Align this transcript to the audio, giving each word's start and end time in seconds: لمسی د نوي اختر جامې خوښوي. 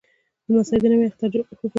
لمسی 0.49 0.77
د 0.81 0.85
نوي 0.93 1.05
اختر 1.09 1.27
جامې 1.31 1.45
خوښوي. 1.47 1.67